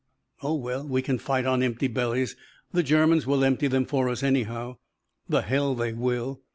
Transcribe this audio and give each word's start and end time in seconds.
"Oh, 0.41 0.55
well, 0.55 0.87
we 0.87 1.03
can 1.03 1.19
fight 1.19 1.45
on 1.45 1.61
empty 1.61 1.87
bellies. 1.87 2.35
The 2.71 2.81
Germans 2.81 3.27
will 3.27 3.43
empty 3.43 3.67
them 3.67 3.85
for 3.85 4.09
us 4.09 4.23
anyhow." 4.23 4.77
"The 5.29 5.43
hell 5.43 5.75
they 5.75 5.93
will." 5.93 6.41